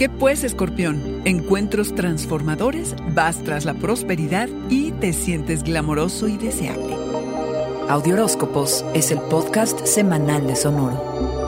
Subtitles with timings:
[0.00, 1.20] ¿Qué pues, escorpión?
[1.26, 6.96] Encuentros transformadores, vas tras la prosperidad y te sientes glamoroso y deseable.
[7.86, 11.39] Audioróscopos es el podcast semanal de Sonoro.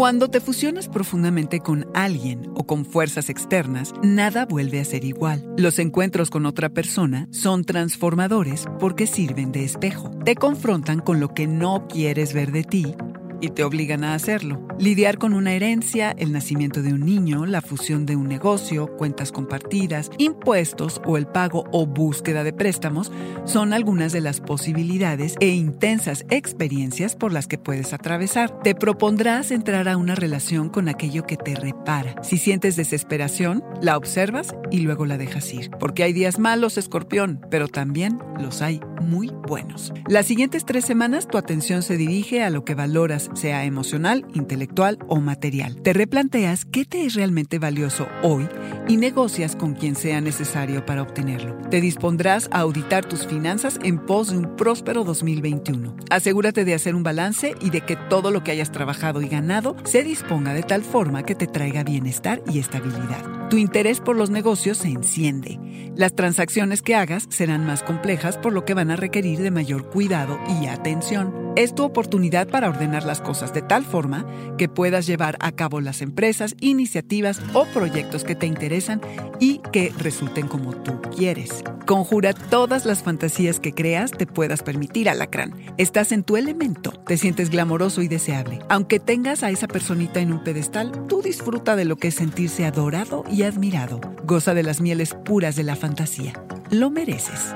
[0.00, 5.44] Cuando te fusionas profundamente con alguien o con fuerzas externas, nada vuelve a ser igual.
[5.58, 10.10] Los encuentros con otra persona son transformadores porque sirven de espejo.
[10.24, 12.94] Te confrontan con lo que no quieres ver de ti
[13.40, 14.66] y te obligan a hacerlo.
[14.78, 19.32] Lidiar con una herencia, el nacimiento de un niño, la fusión de un negocio, cuentas
[19.32, 23.12] compartidas, impuestos o el pago o búsqueda de préstamos
[23.44, 28.62] son algunas de las posibilidades e intensas experiencias por las que puedes atravesar.
[28.62, 32.22] Te propondrás entrar a una relación con aquello que te repara.
[32.22, 35.70] Si sientes desesperación, la observas y luego la dejas ir.
[35.78, 39.92] Porque hay días malos, escorpión, pero también los hay muy buenos.
[40.08, 44.98] Las siguientes tres semanas tu atención se dirige a lo que valoras sea emocional, intelectual
[45.08, 45.80] o material.
[45.82, 48.48] Te replanteas qué te es realmente valioso hoy
[48.88, 51.56] y negocias con quien sea necesario para obtenerlo.
[51.70, 55.96] Te dispondrás a auditar tus finanzas en pos de un próspero 2021.
[56.10, 59.76] Asegúrate de hacer un balance y de que todo lo que hayas trabajado y ganado
[59.84, 63.39] se disponga de tal forma que te traiga bienestar y estabilidad.
[63.50, 65.58] Tu interés por los negocios se enciende.
[65.96, 69.90] Las transacciones que hagas serán más complejas por lo que van a requerir de mayor
[69.90, 71.49] cuidado y atención.
[71.56, 74.24] Es tu oportunidad para ordenar las cosas de tal forma
[74.56, 79.00] que puedas llevar a cabo las empresas, iniciativas o proyectos que te interesan
[79.40, 81.64] y que resulten como tú quieres.
[81.86, 85.54] Conjura todas las fantasías que creas te puedas permitir, alacrán.
[85.76, 88.60] Estás en tu elemento, te sientes glamoroso y deseable.
[88.68, 92.64] Aunque tengas a esa personita en un pedestal, tú disfruta de lo que es sentirse
[92.64, 94.00] adorado y admirado.
[94.24, 96.32] Goza de las mieles puras de la fantasía.
[96.70, 97.52] Lo mereces.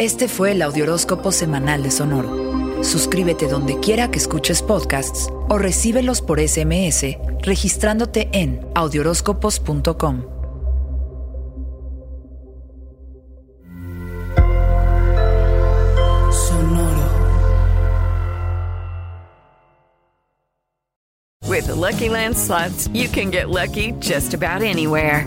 [0.00, 2.82] Este fue el Audioróscopo Semanal de Sonoro.
[2.82, 10.22] Suscríbete donde quiera que escuches podcasts o recíbelos por SMS registrándote en audioróscopos.com.
[16.32, 17.10] Sonoro.
[21.46, 25.26] With the Lucky Land slots, you can get lucky just about anywhere.